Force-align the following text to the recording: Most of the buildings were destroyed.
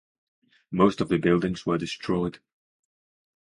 Most 0.71 0.99
of 0.99 1.09
the 1.09 1.19
buildings 1.19 1.67
were 1.67 1.77
destroyed. 1.77 2.39